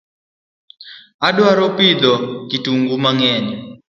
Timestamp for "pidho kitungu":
1.77-2.93